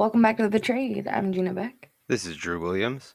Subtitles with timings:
[0.00, 1.06] Welcome back to The Betrayed.
[1.08, 1.90] I'm Gina Beck.
[2.08, 3.12] This is Drew Williams.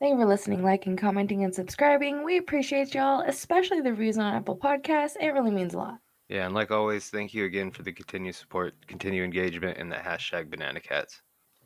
[0.00, 2.24] Thank you for listening, liking, commenting, and subscribing.
[2.24, 5.18] We appreciate y'all, especially the reviews on Apple Podcasts.
[5.20, 5.98] It really means a lot.
[6.30, 9.96] Yeah, and like always, thank you again for the continued support, continued engagement, and the
[9.96, 11.20] hashtag Banana Cats.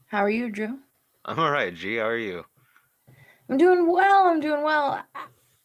[0.07, 0.77] How are you, Drew?
[1.25, 1.99] I'm all right, G.
[1.99, 2.45] How are you?
[3.49, 4.27] I'm doing well.
[4.27, 5.01] I'm doing well.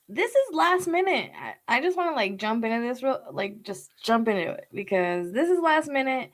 [0.07, 1.31] This is last minute.
[1.35, 4.67] I, I just want to like jump into this, real, like just jump into it
[4.71, 6.29] because this is last minute.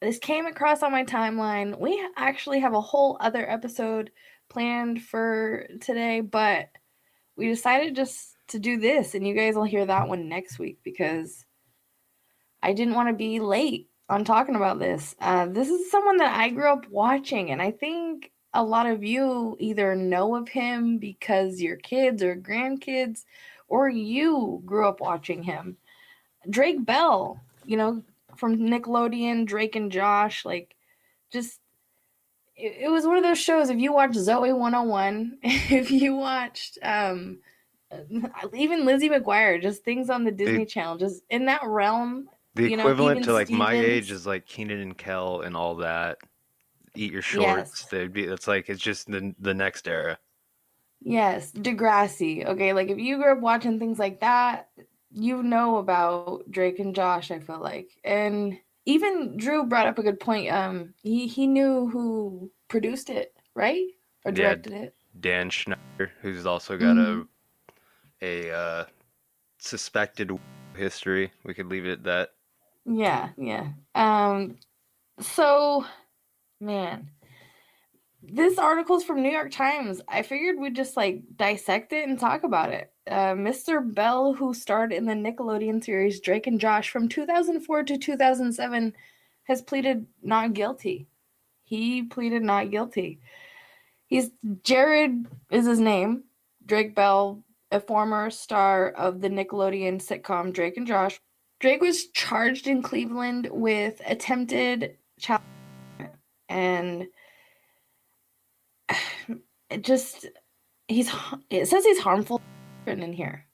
[0.00, 1.78] This came across on my timeline.
[1.78, 4.10] We actually have a whole other episode
[4.48, 6.68] planned for today, but
[7.36, 10.78] we decided just to do this, and you guys will hear that one next week
[10.82, 11.44] because
[12.62, 15.14] I didn't want to be late on talking about this.
[15.20, 19.04] Uh, this is someone that I grew up watching, and I think a lot of
[19.04, 23.24] you either know of him because your kids or grandkids,
[23.68, 25.76] or you grew up watching him.
[26.48, 28.02] Drake Bell, you know,
[28.36, 30.74] from Nickelodeon, Drake and Josh, like
[31.32, 31.60] just
[32.56, 33.70] it, it was one of those shows.
[33.70, 37.38] If you watched Zoey 101, if you watched um
[38.54, 42.28] even Lizzie McGuire, just things on the Disney Channel, just in that realm.
[42.54, 45.76] The know, equivalent even to like my age is like Kenan and Kel and all
[45.76, 46.18] that.
[46.96, 47.46] Eat your shorts.
[47.80, 47.84] Yes.
[47.90, 48.24] They'd be.
[48.24, 50.18] It's like it's just the the next era.
[51.00, 52.44] Yes, Degrassi.
[52.44, 54.68] Okay, like if you grew up watching things like that,
[55.12, 57.90] you know about Drake and Josh, I feel like.
[58.04, 60.50] And even Drew brought up a good point.
[60.52, 63.86] Um he he knew who produced it, right?
[64.24, 64.54] Or Yeah.
[64.54, 64.94] directed it.
[65.20, 67.26] Dan Schneider, who's also got Mhm.
[68.22, 68.84] a a uh,
[69.58, 70.30] suspected
[70.76, 71.32] history.
[71.44, 72.30] We could leave it at that.
[72.86, 73.72] Yeah, yeah.
[73.94, 74.56] Um
[75.20, 75.84] so
[76.60, 77.10] man,
[78.22, 80.00] this article's from New York Times.
[80.08, 82.92] I figured we'd just like dissect it and talk about it.
[83.10, 83.82] Uh, Mr.
[83.94, 88.92] Bell, who starred in the Nickelodeon series Drake and Josh from 2004 to 2007,
[89.44, 91.06] has pleaded not guilty.
[91.64, 93.20] He pleaded not guilty.
[94.06, 94.30] He's
[94.64, 96.24] Jared is his name.
[96.66, 101.20] Drake Bell, a former star of the Nickelodeon sitcom Drake and Josh.
[101.58, 105.42] Drake was charged in Cleveland with attempted child
[106.48, 107.06] and
[109.70, 110.26] it just
[110.88, 111.10] he's
[111.48, 112.40] it says he's harmful
[112.86, 113.46] in here.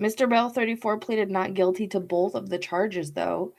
[0.00, 0.28] Mr.
[0.28, 3.52] Bell 34 pleaded not guilty to both of the charges though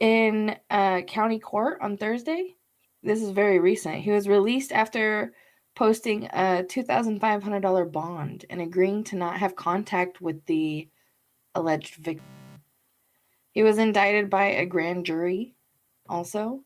[0.00, 2.54] in uh, county court on Thursday.
[3.02, 3.96] This is very recent.
[3.96, 5.32] He was released after
[5.74, 10.88] posting a $2,500 bond and agreeing to not have contact with the
[11.54, 12.26] alleged victim.
[13.52, 15.54] He was indicted by a grand jury
[16.08, 16.62] also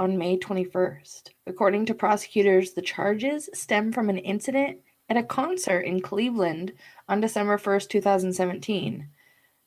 [0.00, 1.28] on May 21st.
[1.46, 4.78] According to prosecutors, the charges stem from an incident
[5.10, 6.72] at a concert in Cleveland
[7.06, 9.06] on December 1st, 2017.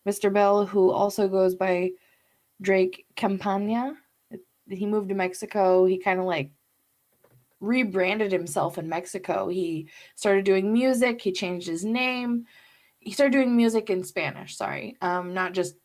[0.09, 0.33] Mr.
[0.33, 1.91] Bell, who also goes by
[2.59, 3.94] Drake Campana,
[4.67, 5.85] he moved to Mexico.
[5.85, 6.50] He kind of like
[7.59, 9.50] rebranded himself in Mexico.
[9.50, 12.47] He started doing music, he changed his name.
[12.97, 14.97] He started doing music in Spanish, sorry.
[15.00, 15.75] Um not just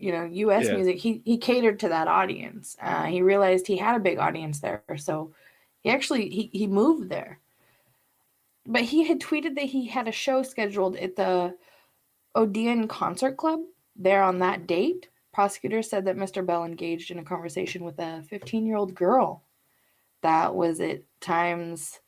[0.00, 0.74] you know, US Yeah.
[0.76, 0.98] music.
[0.98, 2.76] He he catered to that audience.
[2.82, 4.84] Uh he realized he had a big audience there.
[4.98, 5.34] So
[5.82, 7.40] he actually he he moved there.
[8.66, 11.56] But he had tweeted that he had a show scheduled at the
[12.34, 13.60] Odeon Concert Club
[13.96, 15.08] there on that date.
[15.32, 16.44] Prosecutors said that Mr.
[16.46, 19.44] Bell engaged in a conversation with a 15 year old girl
[20.22, 22.00] that was at times,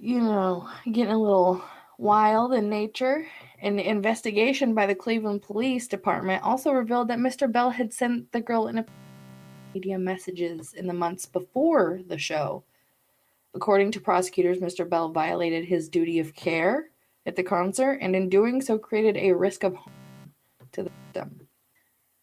[0.00, 1.62] you know, getting a little
[1.98, 3.26] wild in nature.
[3.60, 7.50] An investigation by the Cleveland Police Department also revealed that Mr.
[7.50, 8.86] Bell had sent the girl in a
[9.74, 12.62] media messages in the months before the show.
[13.54, 14.88] According to prosecutors, Mr.
[14.88, 16.90] Bell violated his duty of care
[17.26, 20.32] at the concert and in doing so created a risk of harm
[20.72, 21.48] to the victim.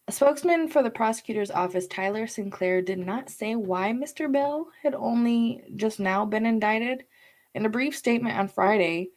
[0.08, 4.32] A spokesman for the prosecutor's office, Tyler Sinclair, did not say why Mr.
[4.32, 7.04] Bell had only just now been indicted.
[7.54, 9.10] In a brief statement on Friday,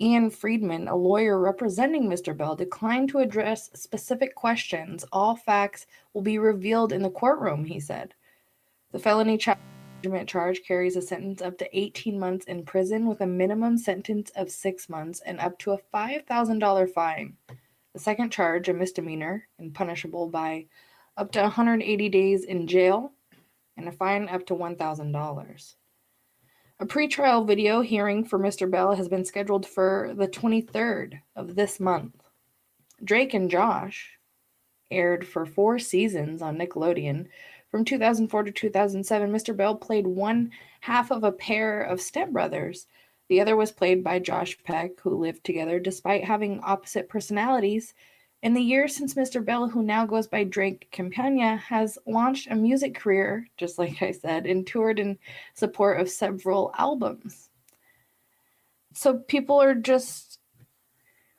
[0.00, 2.36] Ian Friedman, a lawyer representing Mr.
[2.36, 5.04] Bell, declined to address specific questions.
[5.12, 8.14] All facts will be revealed in the courtroom, he said.
[8.92, 9.38] The felony
[10.04, 14.30] endangerment charge carries a sentence up to 18 months in prison with a minimum sentence
[14.36, 17.36] of six months and up to a $5,000 fine.
[17.92, 20.66] The second charge, a misdemeanor and punishable by
[21.16, 23.12] up to 180 days in jail
[23.76, 25.74] and a fine up to $1,000.
[26.80, 28.68] A pretrial video hearing for Mr.
[28.68, 32.16] Bell has been scheduled for the 23rd of this month.
[33.02, 34.18] Drake and Josh
[34.90, 37.28] aired for four seasons on Nickelodeon.
[37.70, 39.56] From 2004 to 2007, Mr.
[39.56, 40.50] Bell played one
[40.80, 42.86] half of a pair of stepbrothers.
[43.28, 47.94] The other was played by Josh Peck, who lived together despite having opposite personalities
[48.44, 49.42] In the years since Mr.
[49.42, 54.10] Bell, who now goes by Drake Campana, has launched a music career, just like I
[54.12, 55.18] said, and toured in
[55.54, 57.48] support of several albums.
[58.92, 60.40] So people are just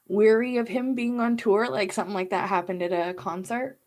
[0.08, 3.78] weary of him being on tour, like something like that happened at a concert.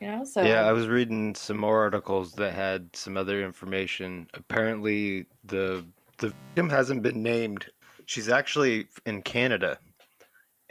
[0.00, 4.28] You know, so Yeah, I was reading some more articles that had some other information.
[4.32, 5.84] Apparently, the
[6.16, 7.66] the victim hasn't been named.
[8.06, 9.78] She's actually in Canada,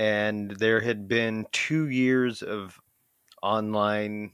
[0.02, 2.80] and there had been two years of
[3.44, 4.32] online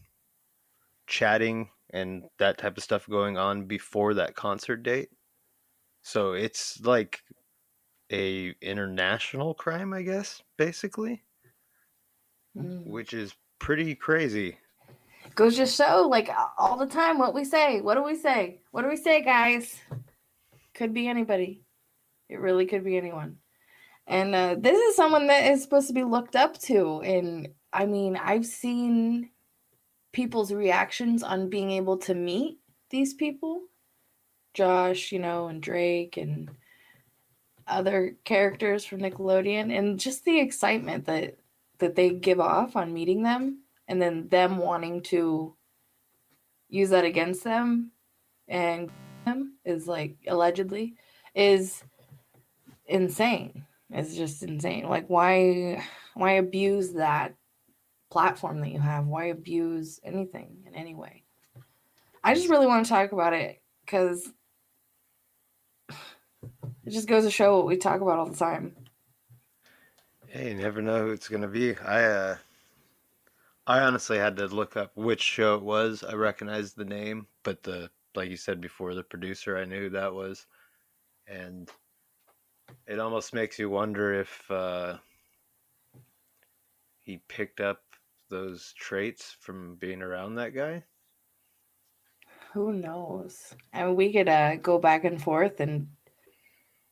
[1.07, 5.09] chatting and that type of stuff going on before that concert date.
[6.03, 7.21] So it's like
[8.13, 11.25] a international crime, I guess, basically,
[12.55, 12.87] Mm.
[12.87, 14.57] which is pretty crazy.
[15.35, 17.81] goes to show, like all the time, what we say.
[17.81, 18.61] What do we say?
[18.71, 19.81] What do we say, guys?
[20.73, 21.61] Could be anybody.
[22.29, 23.37] It really could be anyone.
[24.07, 27.01] And uh, this is someone that is supposed to be looked up to.
[27.01, 29.29] And I mean, I've seen
[30.13, 32.59] people's reactions on being able to meet
[32.89, 33.63] these people
[34.57, 36.49] Josh, you know, and Drake, and
[37.67, 41.37] other characters from Nickelodeon, and just the excitement that
[41.77, 45.55] that they give off on meeting them and then them wanting to
[46.69, 47.91] use that against them
[48.47, 48.89] and
[49.25, 50.95] them is like allegedly
[51.35, 51.83] is
[52.87, 57.35] insane it's just insane like why why abuse that
[58.09, 61.23] platform that you have why abuse anything in any way
[62.23, 64.31] i just really want to talk about it because
[65.89, 68.75] it just goes to show what we talk about all the time
[70.29, 71.77] Hey, you never know who it's gonna be.
[71.77, 72.37] I uh
[73.65, 76.03] I honestly had to look up which show it was.
[76.03, 79.89] I recognized the name, but the like you said before, the producer I knew who
[79.91, 80.45] that was.
[81.27, 81.71] And
[82.85, 84.97] it almost makes you wonder if uh
[87.01, 87.83] he picked up
[88.29, 90.83] those traits from being around that guy.
[92.53, 93.55] Who knows?
[93.73, 95.87] I mean, we could uh, go back and forth and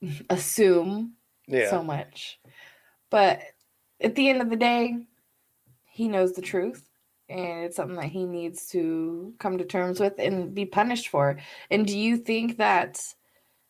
[0.30, 1.16] assume
[1.50, 2.40] so much.
[3.10, 3.42] But
[4.00, 5.06] at the end of the day,
[5.86, 6.90] he knows the truth.
[7.28, 11.40] And it's something that he needs to come to terms with and be punished for.
[11.72, 13.02] And do you think that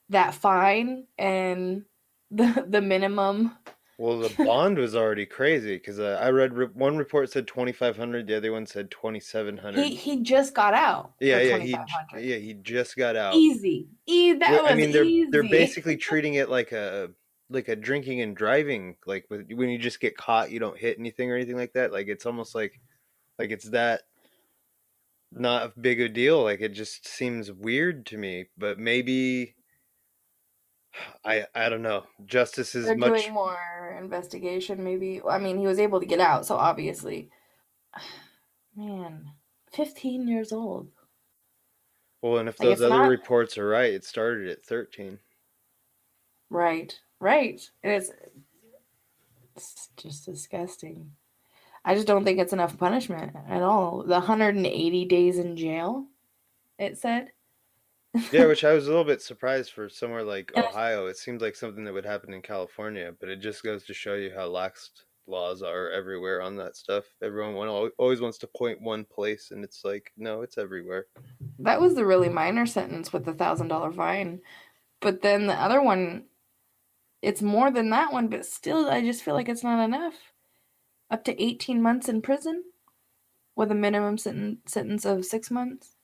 [0.10, 1.86] that fine and
[2.32, 3.56] the the minimum
[3.98, 7.72] Well, the bond was already crazy because uh, I read re- one report said twenty
[7.72, 9.86] five hundred, the other one said twenty seven hundred.
[9.86, 11.14] he he just got out?
[11.20, 11.70] Yeah, yeah, he
[12.20, 13.36] yeah he just got out.
[13.36, 13.88] Easy.
[14.06, 15.30] E that Well, was I mean, they're easy.
[15.32, 17.12] they're basically treating it like a
[17.50, 18.98] like a drinking and driving.
[19.06, 21.92] Like with, when you just get caught, you don't hit anything or anything like that.
[21.94, 22.80] Like it's almost like
[23.40, 24.02] like it's that
[25.32, 26.44] not a big a deal.
[26.44, 28.48] Like it just seems weird to me.
[28.58, 29.56] But maybe
[31.24, 32.04] I I don't know.
[32.26, 33.22] Justice is They're much.
[33.22, 35.22] doing more investigation, maybe.
[35.28, 37.30] I mean, he was able to get out, so obviously,
[38.76, 39.32] man,
[39.72, 40.90] fifteen years old.
[42.22, 45.20] Well, and if Like, those other not- reports are right, it started at thirteen.
[46.50, 47.62] Right, right.
[47.84, 48.12] It's
[49.56, 51.12] it's just disgusting.
[51.84, 54.02] I just don't think it's enough punishment at all.
[54.04, 56.06] The 180 days in jail,
[56.80, 57.32] it said.
[58.32, 61.08] Yeah, which I was a little bit surprised for somewhere like Ohio.
[61.08, 64.16] It seemed like something that would happen in California, but it just goes to show
[64.16, 64.92] you how lax
[65.28, 67.06] laws are everywhere on that stuff.
[67.22, 67.68] Everyone
[67.98, 71.08] always wants to point one place, and it's like, no, it's everywhere.
[71.60, 74.42] That was the really minor sentence with the thousand dollar fine.
[75.00, 76.26] But then the other one,
[77.22, 80.16] it's more than that one, but still, I just feel like it's not enough.
[81.10, 82.64] Up to 18 months in prison
[83.56, 85.96] with a minimum senten- sentence of six months,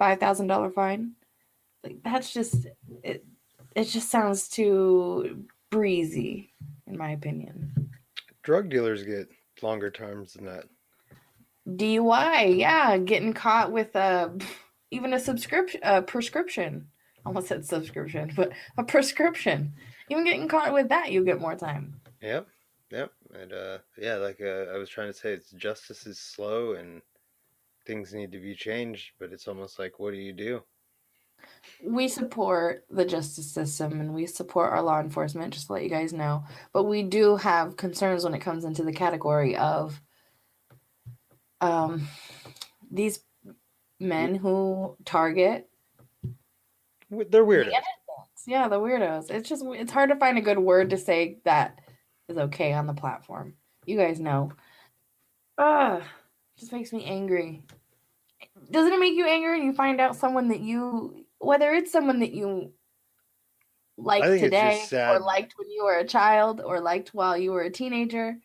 [0.00, 1.12] $5,000 fine.
[1.84, 2.66] Like, that's just,
[3.02, 3.24] it,
[3.74, 6.52] it just sounds too breezy,
[6.86, 7.90] in my opinion.
[8.42, 9.28] Drug dealers get
[9.62, 10.64] longer terms than that.
[11.68, 14.32] DUI, yeah, getting caught with a
[14.90, 16.88] even a subscription, a prescription.
[17.26, 19.74] Almost said subscription, but a prescription.
[20.08, 22.00] Even getting caught with that, you get more time.
[22.22, 22.48] Yep,
[22.90, 26.72] yep, and uh, yeah, like uh, I was trying to say, it's justice is slow
[26.72, 27.02] and
[27.86, 30.62] things need to be changed, but it's almost like, what do you do?
[31.82, 35.88] We support the justice system and we support our law enforcement, just to let you
[35.88, 36.44] guys know.
[36.72, 40.00] But we do have concerns when it comes into the category of
[41.60, 42.08] um,
[42.90, 43.20] these
[43.98, 45.68] men who target
[47.10, 47.66] They're weird.
[47.66, 47.82] The.
[48.46, 49.30] Yeah, the weirdos.
[49.30, 51.78] It's just it's hard to find a good word to say that
[52.28, 53.54] is okay on the platform.
[53.84, 54.52] You guys know.
[55.58, 56.02] Ugh,
[56.58, 57.62] just makes me angry.
[58.70, 62.20] Doesn't it make you angry when you find out someone that you, whether it's someone
[62.20, 62.72] that you
[63.96, 67.36] liked think it's just today or liked when you were a child or liked while
[67.36, 68.36] you were a teenager,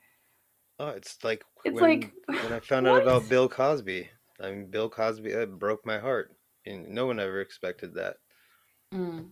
[0.80, 3.30] Oh, it's like It's when like, when I found out about?
[3.30, 4.10] Bill Cosby.
[4.42, 6.36] I mean, Bill Cosby it broke my heart,
[6.66, 8.18] and no one ever expected that.
[8.94, 9.32] Mm,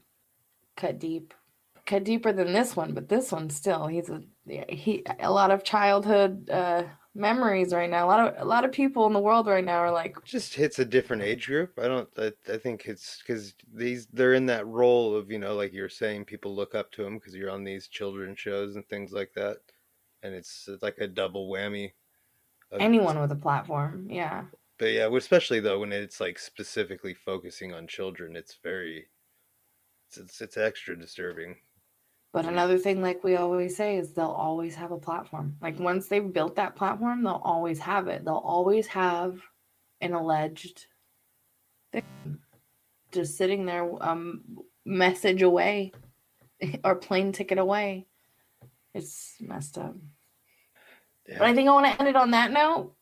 [0.78, 1.34] cut deep,
[1.86, 3.88] cut deeper than this one, but this one still.
[3.88, 6.84] He's a he a lot of childhood uh,
[7.16, 8.06] memories right now.
[8.06, 10.54] A lot of a lot of people in the world right now are like, just
[10.54, 11.78] hits a different age group.
[11.78, 12.10] I don't.
[12.18, 15.90] I, I think it's because these they're in that role of you know, like you're
[15.90, 19.34] saying, people look up to them because you're on these children shows and things like
[19.36, 19.58] that,
[20.24, 21.92] and it's, it's like a double whammy.
[22.72, 24.08] Of, anyone with a platform.
[24.10, 24.46] Yeah.
[24.80, 29.06] But yeah, especially though when it's like specifically focusing on children, it's very,
[30.08, 31.58] it's it's, it's extra disturbing.
[32.34, 35.56] But another thing, like we always say, is they'll always have a platform.
[35.62, 38.26] Like once they've built that platform, they'll always have it.
[38.26, 39.40] They'll always have
[40.02, 40.88] an alleged
[41.94, 42.40] victim
[43.12, 44.42] just sitting there, um,
[44.84, 45.92] message away
[46.84, 48.08] or plane ticket away.
[48.96, 49.96] It's messed up.
[51.28, 51.38] Yeah.
[51.38, 52.94] But I think I want to end it on that note.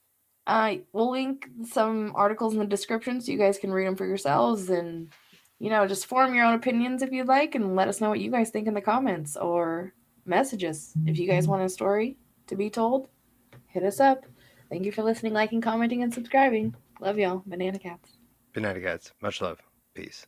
[0.45, 4.05] Uh, we'll link some articles in the description so you guys can read them for
[4.05, 5.13] yourselves and,
[5.61, 8.19] you know, just form your own opinions if you'd like and let us know what
[8.19, 9.93] you guys think in the comments or
[10.25, 10.91] messages.
[11.05, 11.51] If you guys mm-hmm.
[11.51, 13.09] want a story to be told,
[13.67, 14.25] hit us up.
[14.71, 16.73] Thank you for listening, liking, commenting, and subscribing.
[16.99, 17.43] Love y'all.
[17.45, 18.17] Banana Cats.
[18.53, 19.61] Banana cats, much love,
[19.93, 20.25] peace.